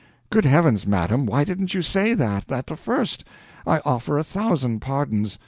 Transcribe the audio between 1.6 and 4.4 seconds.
you say that at first! I offer a